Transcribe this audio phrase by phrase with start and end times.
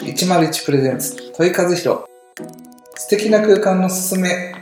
[0.00, 2.04] 101プレゼンツ問い和弘
[2.94, 4.54] 素敵な空間のすすめ、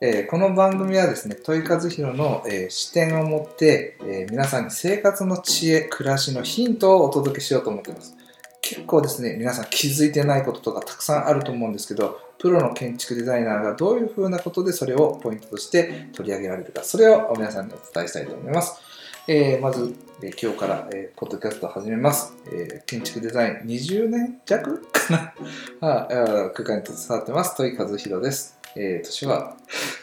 [0.00, 8.16] えーこの番組はですね問い和弘の、えー視点を持って、えー皆さんに生活の知恵暮らしのヒントをお届けしようと思っています。
[8.62, 18.80] 結構ですね皆さん気づいてないこととかたくさんあると思うんですけどプロの建築デザイナーがどういうふうなことでそれをポイントとして取り上げられるかそれを皆さんにお伝えしたいと思います。
[19.32, 19.94] えーまず、
[20.24, 25.34] えー今日から、えーポッドキャストを始めます、えー建築デザイン20年弱かな。
[25.88, 27.56] ああ空間に携わってます。
[27.56, 29.56] 戸井和弘です、えー年は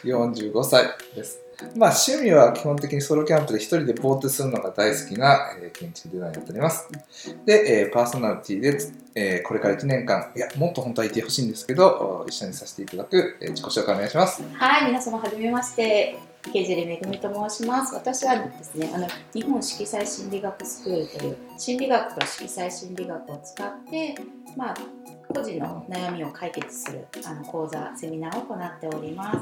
[0.04, 1.40] 45歳です。
[1.76, 6.88] まあ趣味は基本的にソロキャンプで一人でぼーっとするのが大好きな、えー建築デザインをやっております。
[7.44, 8.78] で、えーパーソナリティで、
[9.14, 14.42] えーこれから1年間いやもっと本当はいてほしいんですけど一緒にさせていただく、えー自己紹介お願いします。
[14.54, 16.27] はい、皆様はじめまして。
[16.48, 17.94] 池尻めぐみと申します。
[17.94, 24.14] 私はですね、あの日本色彩心理学スクールという心理学と色彩心理学を使って、
[24.56, 24.74] まあ
[25.28, 29.38] 個人の悩みを解決するあの講座セミナーを行っております。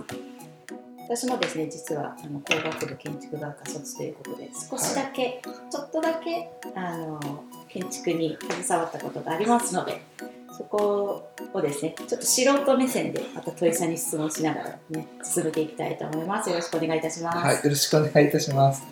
[1.09, 7.21] 私もですね、実はあの工学部建築学科卒ということで、少しだけ、ちょっとだけあの
[7.69, 10.03] 建築に携わったことがありますので、
[10.57, 16.49] そこをですね、ちょっと素人目線でまた問いさんに質問しながらね、進めていきたいと思います。
[16.49, 17.39] よろしくお願いいたします。
[17.39, 18.83] はい、よろしくお願いいたします。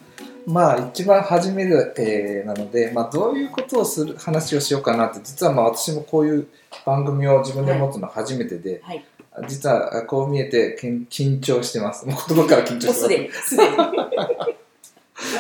[0.47, 6.49] まあ一番初めで、えーなので、まあ、どういうことをする話をしようかなって実はまあ私もこういう
[6.85, 9.03] 番組を自分で持つの初めてで、はい、
[9.49, 13.57] 実はこう見えて緊張してますもう言葉から緊張してます。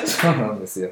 [0.07, 0.91] そうなんですよ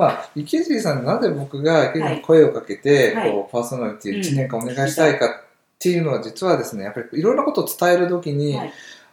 [0.00, 3.30] まあ池尻さんになぜ僕が池尻に声をかけて、はい。
[3.30, 5.30] こうパーソナリティ1年間お願いしたいかっ
[5.78, 8.72] ていうのは実はですねやっぱりいろんなことを伝える時に、はい。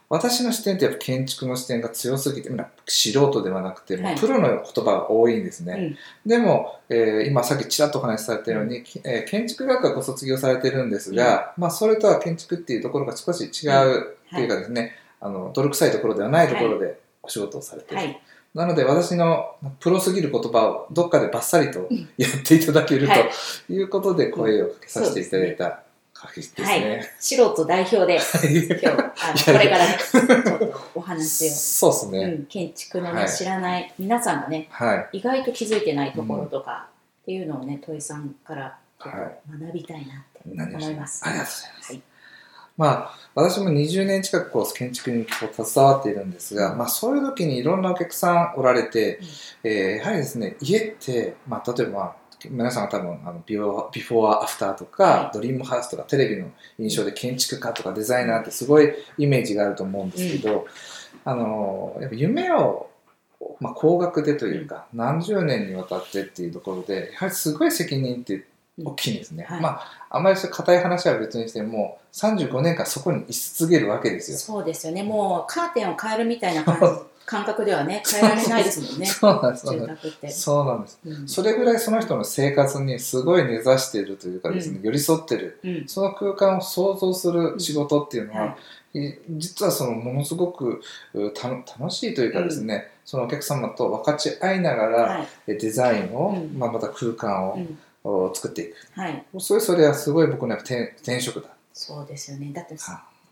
[0.10, 5.98] 私の視点ってやっぱ建築の視点が強すぎて、まあ素人ではなくて、プロの言葉が多いんですね。
[6.26, 17.98] でも、えー今さっきちらっとお話しされたように、きえー建築学科ご卒業されてるんですが、まあそれとは建築っていうところが少し違うっていうかですね、あの泥臭いところではないところでお仕事をされてる。
[17.98, 18.22] はい、
[18.58, 23.30] なので私のプロすぎる言葉をどっかでバッサリとうんやっていただけるはい
[23.68, 28.22] ということで声をかけさせていただいた会ですはいね。、素人代表で、今
[28.80, 31.52] 日、あのこれからね、ちょっとお話を。
[31.52, 32.20] そうですね。
[32.20, 35.17] うん、建築のね、はい知らない皆さんがねはい。
[35.20, 36.88] 意外と気づいてないところとか
[37.22, 41.22] っていうのをね、問いさんから学びたいなって思います。
[41.23, 41.94] ありがとうございます。
[41.94, 42.02] はい
[42.77, 49.20] まあ、私も20年近くこう建築にこう携わっているんですが、まあ、そういう時にいろんなお客さんおられて、
[49.64, 55.32] えーやはりですね家って、まあ、例えば、まあ皆さんが多分あのビフォービフォーアフターとか、はい。
[55.33, 60.67] ドリームハウスとかテレビの印象で建築家とかデザイナーってすごいイメージがあると思うんですけど、
[61.26, 62.89] あのやっぱ夢を、
[63.60, 68.45] まあ、高額でというか、何十年にわたってっていうところでやはりすごい責任って
[68.83, 69.43] 大きいんですね。
[69.43, 69.61] はい。
[69.61, 74.38] まああまり硬い話は別にしても35年間そこに居続けるわけですよ。
[74.38, 75.04] そうですよね。
[75.04, 79.05] もうカーテンを変えるみたいな感じ感覚ではね変えられないですもんね。
[79.11, 80.42] そうなんですそうなんです。
[80.42, 85.60] そうなんそれぐらいその人の生活にすごい根ざしているというかですね、寄り添ってる。
[85.61, 85.83] うん。
[85.87, 88.58] その空間を想像する仕事っていうのは、は
[88.93, 89.20] い。
[89.32, 90.82] 実はそのものすごく
[91.14, 95.27] 楽しいというかですね、そのお客様と分かち合いながら、はい。
[95.48, 96.58] えデザインを、うん。
[96.58, 97.60] まあ、また空間を
[98.08, 98.76] う、んお作っていく。
[98.94, 99.26] はい。
[99.40, 102.52] それそれはすごい僕のやっぱ転転職だ、そうですよね。
[102.54, 102.76] だって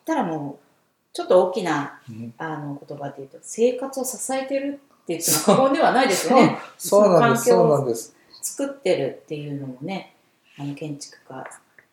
[0.06, 0.66] たらもう
[1.14, 2.34] ちょっと大きなうん。
[2.38, 6.58] あの言葉で言うと生活を支えてるって言っても過言ではないですよね。
[6.78, 8.16] そうなんですそうなんです。
[8.42, 10.16] 作ってるっていうのもね
[10.58, 11.48] あの建築家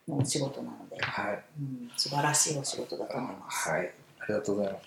[0.08, 1.42] のお仕事なので、はい。
[1.60, 3.70] うん、素晴らしいお仕事だと思います。
[3.70, 4.86] はい、ありがとうございます。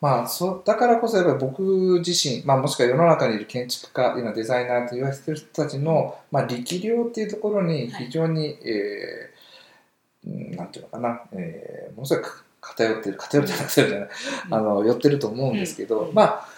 [0.00, 1.62] まあ、そうだからこそやっぱり僕
[2.04, 9.34] 自身、まあ、もしくは世の中にいる建築家、今デザイナーと言われてる人たちの、まあ、力量っていうところに非常に、えー
[10.26, 14.08] うんなんていうのかな、えーものすごく偏ってる、偏るじゃなくてじゃない、
[14.46, 14.54] うん。
[14.54, 16.14] あの寄ってると思うんですけど、うん。
[16.14, 16.48] まあ、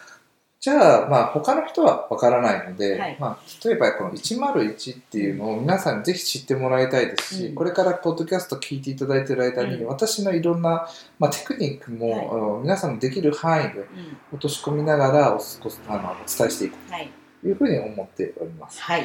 [0.66, 3.16] じゃあ、まあ、他の人はわからないので、はい。
[3.20, 7.54] まあ、例えばこの101っていうのを皆さんにぜひ知ってもらいたいですし、うん。
[7.54, 9.86] これからポッドキャスト聞いていただいている間に、うん。
[9.86, 10.88] 私のいろんな、
[11.20, 12.62] まあ、テクニックも、はい。
[12.64, 13.86] 皆さんのできる範囲でうん。
[14.32, 17.10] 落とし込みながらおあのお伝えしていくはい、
[17.42, 18.82] というふうに思っております。
[18.82, 19.04] はい、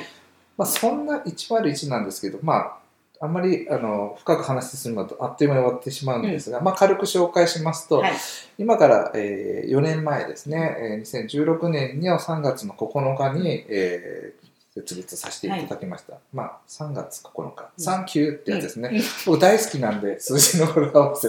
[0.58, 2.78] まあ、そんな101なんですけど、まあ、
[3.22, 8.14] あんまりあの深く話するのとあっという間に終わってしまうんですが、まあ、軽く紹介しますと、はい、
[8.58, 14.42] 今から、えー4年前ですね、えー2016年の3月の9日に、えー
[14.74, 16.14] 設立させていただきました。
[16.34, 17.64] まあ、3月9日。
[17.78, 18.90] うんサンキューってやつですね。
[18.94, 21.28] うん僕大好きなんで、 数字の語呂合わせ。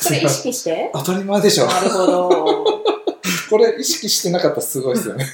[0.00, 0.90] それ意識して？
[0.94, 1.66] 当たり前でしょ。
[1.66, 2.28] なるほど。
[3.48, 5.26] これ意識してなかったらすごいですよね。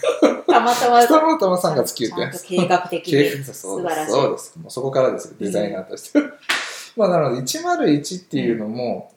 [0.49, 4.11] たまたまたまたま3月9ちゃんと日計画的計に素晴らしい。
[4.11, 4.59] すそうです。
[4.59, 5.29] もうそこからです。
[5.29, 6.19] よデザイナーとして、
[6.97, 9.13] まあなので101っていうのも、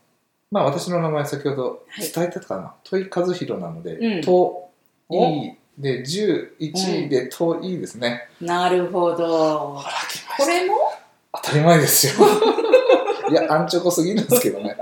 [0.51, 4.21] まあ私の名前先ほど伝えてたかな、戸井和弘なので、うん。
[4.21, 4.69] 戸お。
[5.09, 9.81] 井で11で戸井ですね、なるほど。
[10.37, 10.75] これも？
[11.33, 12.27] 当たり前ですよ。
[13.31, 14.75] いやアンチョコすぎるんですけどね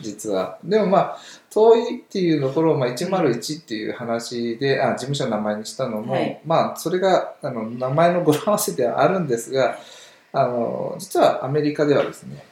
[0.00, 0.58] 実は。
[0.64, 1.18] でもまあ
[1.50, 6.40] 遠いっていうところを、まあ、101っていう話で、あ事務所の名前にしたのも、はい。
[6.44, 9.78] まあそれがあの名前の語呂合わせではあるんですが
[10.32, 12.44] あの実はアメリカではですね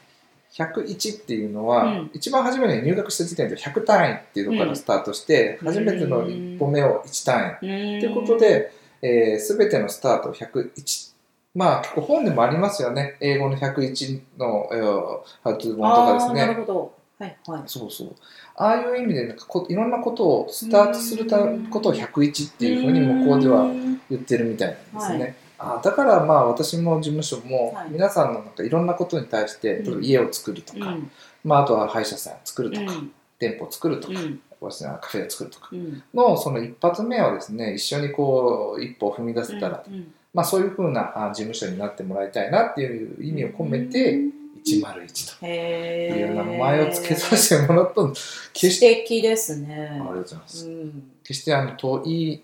[0.53, 2.11] 101っていうのは、うん。
[2.13, 5.69] 一番初めに入学した時点で100単位っていうところからスタートして、うん。
[5.69, 8.01] 初めての一歩目を1単位。
[8.01, 11.13] ということで、えー、全てのスタート101
[11.55, 13.17] まあ結構本でもありますよね。
[13.21, 16.55] 英語の101の、えー、ハウトゥー本とかですね。
[16.55, 17.63] ほどはいはい。
[17.67, 18.15] そうそう。
[18.57, 21.39] ああいう意味でなんかこいろんなことをスタートするた
[21.71, 23.67] ことを101っていうふうに向こうでは
[24.11, 24.99] 言ってるみたいな。
[24.99, 25.09] ん。
[25.09, 27.91] ですね、あーだからまあ私も事務所もはい。
[27.91, 31.11] 皆さんのなんかいろんなことに対して、うん例えば家を作るとか、うん。
[31.45, 33.13] まあ、あとは歯医者さんを作るとか、うん。
[33.39, 34.41] 店舗を作るとか、うん。
[34.61, 35.69] カフェを作るとか。
[35.73, 36.03] うん。
[36.15, 40.13] のその一発目をですね一緒にこう一歩を踏み出せたら、うん。
[40.35, 44.19] まあ、そういうふうなあ事務所になってもらいたいなっていう意味を込めて
[44.65, 45.47] 101と。
[45.47, 48.51] いう名前を付けさせてもらったんです。
[48.53, 49.89] 決素して敵ですね。
[49.91, 50.67] ありがとうございます。
[50.67, 51.03] うん。
[51.25, 52.43] 決してあの遠い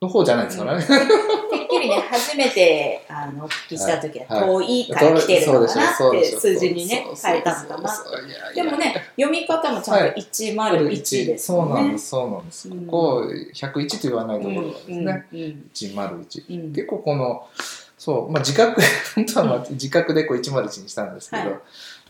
[0.00, 0.94] の方じゃないですからね、て
[1.64, 4.44] っきりね初めてあのお聞きした時ははい。
[4.44, 7.90] 遠いから来てるのかなって数字にねそうそう変えたのかな
[8.54, 12.86] でもね読み方もちゃんと101ですそうよねなんですそうなんです、うん。
[12.86, 16.72] ここ101と言わないところがですね、うんうん101うん。
[16.72, 17.48] 結構この
[17.98, 18.80] そう、まあ、自覚
[19.14, 21.58] 本当はまあ自覚でこう101にしたんですけど、はい。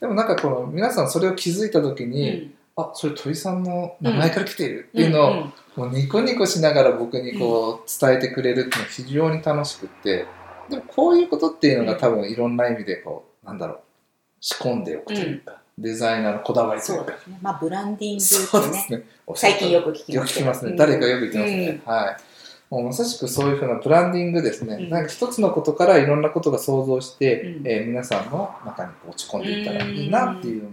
[0.01, 2.55] でもなんかこの皆さんそれを気づいた時うに、ん。
[2.77, 5.53] あそれ鳥さんの名前から来ているっていうのを、ん。
[5.77, 10.27] もうニコニコしながら僕にこう伝えてくれるっていうのは非常に楽しくって
[10.69, 13.79] でもこういうことっていうのが多分いろんな意味でこうなんだろう
[14.41, 16.97] 仕込んでおくというか、デザイナーのこだわりといか。
[16.97, 17.39] そううですね。
[17.43, 19.03] まあブランディングねそうですね。
[19.35, 22.17] 最近よく聞きよますけどく聞きますね、うん誰かよく言ってますね、はい
[22.71, 24.91] もうまさしくそういうふうなブランディングですね、うん。
[24.91, 27.67] なんか一つのことからいろんなことが想像して、うん。
[27.67, 30.69] えー皆さんの中に落ち込んでいったらいいなっていう、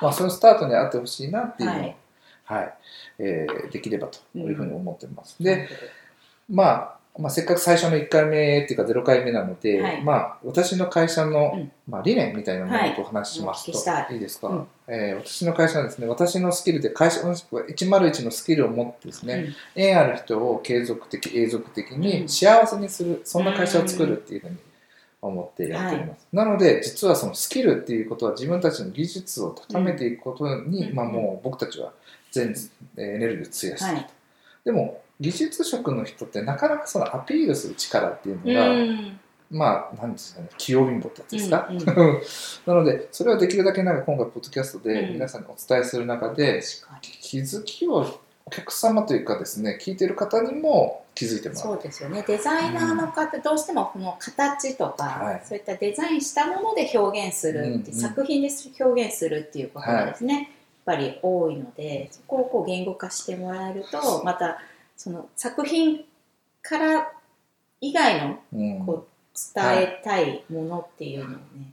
[0.00, 1.94] まあ、そのスタートにあってほしいなっていうのを、
[2.44, 2.70] ははいい
[3.18, 5.68] えーできればというふうに思ってます、でで、
[6.48, 10.02] まあ、まあせっかく最初の1回目っていうか0回目なので、はい。
[10.02, 11.72] まあ、私の会社の、うん。
[11.86, 14.14] まあ、理念みたいなものとお話ししますと、はいい。
[14.14, 14.66] いいですか、うん。
[14.88, 22.00] えー私の会社はですね私のスキルで会社101のスキルを持ってですね、縁ある人を継続的永続的うん。
[22.00, 24.56] に幸せにする、そんな会社を作るっていうふうに
[25.20, 30.94] 思ってやっております、なので実はそのスキルっていうことは自分たちの技術を高めていくことに、うん。
[30.94, 31.92] まあ、もう僕たちは
[32.30, 32.54] 全
[32.96, 34.10] えーエネルギーを費やしている、はい
[34.64, 39.20] でも技術職の人ってなかなかそのアピールする力っていううのが、ん。
[39.50, 41.84] まあ何ですかね器用貧乏ってやつですか、うんうん。
[42.66, 45.12] なのでそれをできるだけなんか今回ポッドキャストでうん。
[45.12, 47.08] 皆さんにお伝えする中で、確かに。
[47.20, 52.24] 気づきをお客様というかですね聞いてる方にも気づいてもらそうですよね。
[52.26, 55.42] デザイナーの方どうしてもこの形とか、はい。
[55.44, 58.00] そういったデザインしたもので表現するって、うんうん。
[58.00, 58.48] 作品で
[58.80, 60.50] 表現するっていうことがですね、
[60.84, 64.58] ぱり多いのでそこをこう言語化してもらえるとまた
[64.96, 66.04] その作品
[66.62, 67.12] から
[67.80, 69.06] 以外のこう
[69.54, 71.72] 伝えたいものっていうのをね、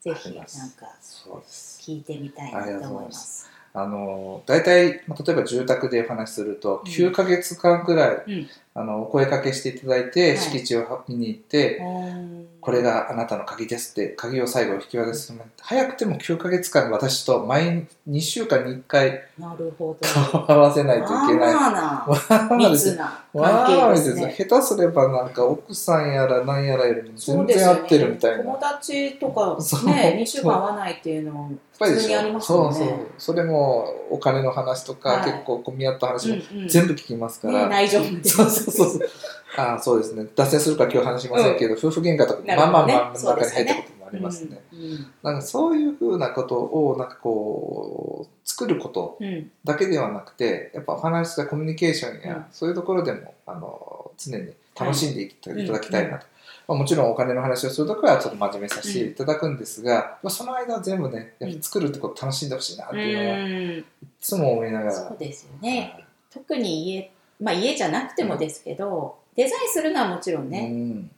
[0.00, 3.50] ぜひなんか聞いてみたいなと思います。
[3.72, 6.90] あの大体、まあ、例えば住宅でお話しするとうん。
[6.90, 8.48] 9ヶ月間ぐらい、うん。
[8.74, 10.38] あのお声かけしていただいて、はい。
[10.38, 19.22] 敷地を見に行って、うんこれがあなたの鍵ですって鍵を最後引き渡す早くても9ヶ月間私と毎2週間に1回。
[19.38, 21.54] 顔を合わせないといけない。
[21.54, 24.34] わー密な関わ係ーですね。
[24.36, 28.44] 下手すればなんか奥さんやら何やらよりも全然合ってるみたいな。
[28.44, 31.50] 友達とかね、2週間会わないっていうの
[31.88, 32.74] も普通にありますよね。
[32.74, 32.98] そうそう。
[33.18, 35.32] それもお金の話とか、はい。
[35.32, 36.68] 結構混み合った話もうんうん。
[36.68, 39.08] 全部聞きますから、ね内情までそうそうそうそう。
[39.56, 40.26] ああそうですね。
[40.36, 42.56] 脱線するから今日話しませんけど、夫婦喧嘩とかね。
[42.56, 49.26] まあまあまあ中に入ったこともありますね、うんなんかそういうふうなことをなんかこう作ることうん。
[49.26, 52.44] うんだけではなくてやっぱお話ししたコミュニケーションや、うん。
[52.50, 56.26] そういうところでもあの常に楽しんでいたはいだきたいなと、
[56.70, 63.84] まあ、もちろんお金の話をするときはちょっと真面目させていただくんですが、まあ、その間は全部ねやっぱ作るってこと楽しんでほしいなっていうのは、いうん。
[64.20, 64.92] つも思いながら。
[64.92, 66.06] そうですよね。
[66.32, 67.10] 特に家、
[67.40, 71.10] まあ家じゃなくてもですけど、デザインするのはもちろんうね、ん。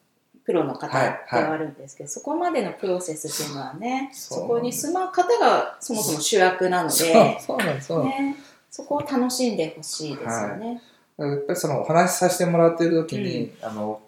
[0.46, 8.36] プロの方はいではあるんですけど、そこまでのプロセスっていうのはね、そこに住まう方がそもそも主役なので、そうなんですね、
[8.70, 10.80] そこを楽しんでほしいですよね。
[11.18, 14.00] やっぱりそのお話しさせてもらっている時に、あの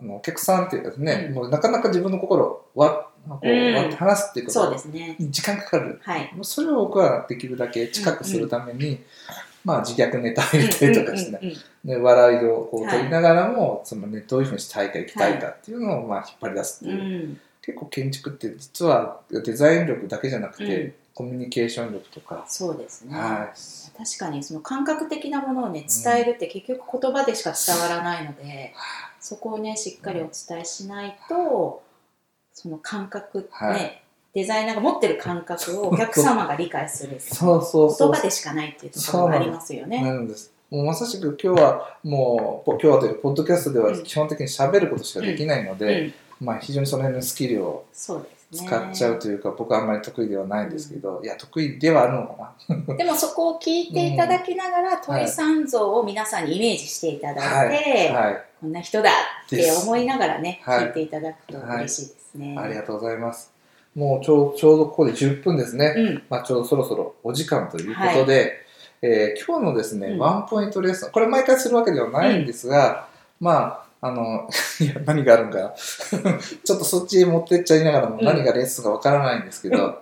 [0.00, 1.34] あのお客さんっていうかですね、うん。
[1.34, 3.74] もうなかなか自分の心をわこう、うん。
[3.74, 5.16] 割って話すっていうことそうがですね。
[5.18, 6.00] 時間かかる。
[6.02, 6.30] はい。
[6.34, 9.00] もうそれを僕はできるだけ近くするために、
[9.64, 11.40] まあ自虐ネタを入れたりとかですね、
[11.84, 20.94] で笑いをこうはい取りながらも、そのね、どういうふうにして大会行きたいかっていうのをまあ引っ張り出すってうんいう、うん結構建築って実はデザイン力だけじゃなくて、うん。
[21.16, 23.18] コミュニケーション力とか、そうですね。
[23.18, 23.98] はい。
[23.98, 28.74] 確かにその感覚的なものをね伝えるって結局言葉でしか伝わらないので、
[29.26, 31.82] そこをねしっかりお伝えしないと
[32.52, 34.02] その感覚ね、はい。
[34.32, 37.18] デザイナーが持ってる感覚をお客様が理解する。
[37.20, 38.12] そうそうそう。
[38.12, 40.00] 言葉でしかないっていうところがありますよね。
[40.00, 40.52] なんです。
[40.70, 44.02] もうまさしく今日はもう今日はというかポッドキャストではうん。
[44.04, 47.84] 基本的に喋ることしかできないのうで、ん、まあ非常にその辺のスキルを。
[48.52, 52.94] 使っちゃうというか、僕はあんまり得意ではないんですけど、いや得意ではあるのかな。
[52.94, 59.10] でもそこを聞いていただきながら、鳥さん像を皆さんにイメージしていただいて、はいこんな人だ
[59.46, 60.84] って思いながらね、はい。
[60.86, 62.56] 聞いていただくと嬉しいですね。
[62.58, 63.52] ありがとうございます。
[63.94, 68.52] もうちょうちょうどここで10分ですね、うん、まあ、ちょうどそろそろお時間ということで、
[69.02, 70.18] えー今日のですね、うん。
[70.18, 71.10] ワンポイントレッスン。
[71.10, 73.08] これ毎回するわけではないんですが、
[73.40, 74.48] まああの
[74.80, 75.58] いや何があるんか。
[75.58, 75.74] な
[76.64, 80.00] ちょっとそっちへ持ってっちゃいながらもうん何がレッスンかわからないんですけど、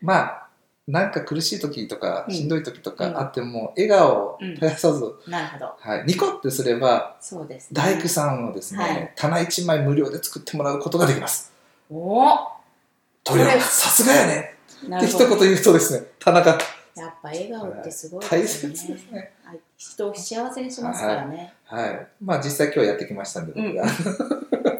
[0.00, 0.45] まあ
[0.86, 5.74] なんか苦しい時とかうんしんどい時とうんかあっても、笑顔を絶やさず、なるほど。
[5.78, 7.74] はい、ニコってすればそうですね。
[7.74, 11.52] 大工さんをですね、はい棚1枚無料で作ってもらうことができます。
[11.90, 12.26] お
[13.24, 15.18] というこれさすがやねって一。
[15.18, 16.58] 言言うとですね、田中やっ
[17.22, 18.68] ぱ笑顔ってすごい大切。
[18.68, 19.32] ですね。
[19.44, 21.52] はい人を幸せにしますからね。
[21.64, 22.06] はい。
[22.22, 23.84] まあ実際今日やってきましたんで、僕が、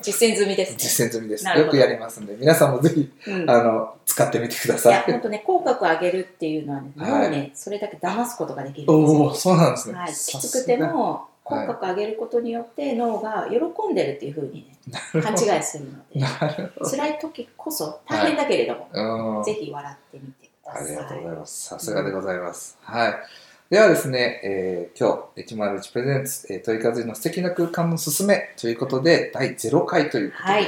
[0.02, 0.76] 実践済みですね。
[0.78, 1.46] 実践済みです。
[1.46, 4.92] よくやりますんで、皆さんもぜひ、うんあの、使ってみてくだいさい。
[4.92, 9.34] や本当ね口角上げるっていうのはね脳をね、それだけ騙すことができるんですおお、よ。
[9.34, 9.94] そうなんですね。
[9.98, 16.26] はい、きつくても口はい角上げることによって脳が喜んでるっていうふうにね勘違いするので。
[16.90, 19.44] 辛い時こそ大変だけれども、うん。
[19.44, 20.88] ぜひ笑ってみてくだあさい。
[20.88, 21.64] りがとうございます。
[21.68, 22.76] さすがでございます。
[22.82, 23.14] はい。
[23.68, 30.66] ではですね、えー今日、101プレゼンツ、えー、問い風の素敵な空間のすすめということで、第0回ということで、はい。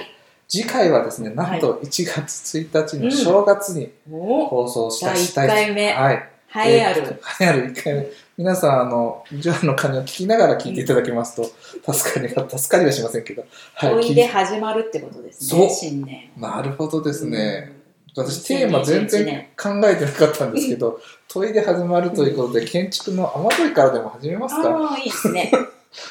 [0.49, 6.17] 次回はですね、なんと1月1日の正月にお放送した、第したい1回目はい。
[6.17, 7.03] 栄えある。
[7.03, 8.07] えー栄えある1回目。
[8.37, 13.91] 皆さん、あの、ジョアの鐘を聞きながら聞いていただけますと、助かりが、助かりはしませんけど、はい。
[13.93, 16.31] 問いで始まるってことですね、新年。
[16.37, 17.71] なるほどですね。
[17.73, 17.78] うん
[18.17, 24.69] 私、テーマ全然考えてなかったんですけど、問いで始まるということで、建築の雨問いからでも始めますか？
[24.69, 25.53] ああ、いいですね。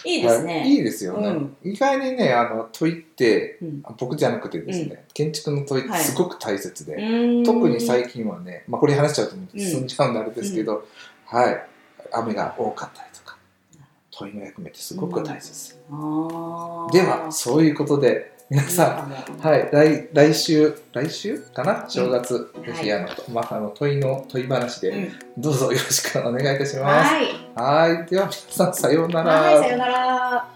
[0.03, 0.45] いいですはい。
[0.45, 0.67] ね。
[0.67, 1.27] いいですよね。
[1.27, 1.57] うん。
[1.63, 3.83] 意外にね、あの、問いって、うん。
[3.99, 7.43] 僕じゃなくてですね、建築の問いってすごく大切で、うん。
[7.43, 9.59] 特に最近はね、まあ、これ話しちゃうとうん。
[9.59, 10.85] 進んじゃうんであれですけど、
[11.25, 11.63] はい、
[12.11, 13.37] 雨が多かったりとか、
[14.11, 15.79] 問いの役目ってすごく大切です。
[15.79, 21.85] では、そういうことで、皆さん、んはい、来来週、来週かな？
[21.89, 27.13] 正月、うんぜひあの、まあ、あの問いの問い話で、うんどうぞよろしくお願いいたします。
[27.13, 27.21] は
[27.89, 27.93] い。
[27.93, 29.33] はい、では皆さんさようなら。
[29.33, 30.47] はい、さようなら。